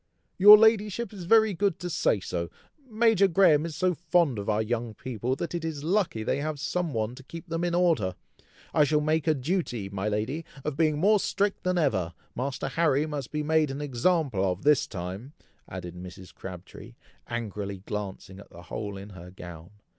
[0.39, 2.49] "Your ladyship is very good to say so.
[2.89, 6.59] Major Graham is so fond of our young people, that it is lucky they have
[6.59, 8.15] some one to keep them in order.
[8.73, 12.15] I shall make a duty, my lady, of being more strict than ever.
[12.35, 15.33] Master Harry must be made an example of this time!"
[15.69, 16.33] added Mrs.
[16.33, 16.95] Crabtree,
[17.27, 19.69] angrily glancing at the hole in her gown.